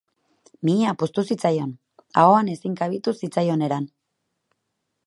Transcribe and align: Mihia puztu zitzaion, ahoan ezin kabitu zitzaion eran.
Mihia 0.69 0.93
puztu 1.03 1.23
zitzaion, 1.35 1.75
ahoan 2.23 2.51
ezin 2.55 2.79
kabitu 2.83 3.17
zitzaion 3.25 3.67
eran. 3.71 3.89